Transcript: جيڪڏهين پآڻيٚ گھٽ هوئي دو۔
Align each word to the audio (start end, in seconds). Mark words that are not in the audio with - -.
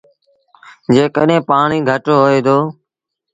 جيڪڏهين 0.93 1.41
پآڻيٚ 1.49 1.85
گھٽ 1.89 2.05
هوئي 2.19 2.39
دو۔ 2.47 2.57